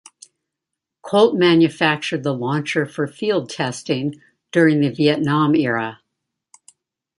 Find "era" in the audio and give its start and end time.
5.55-6.01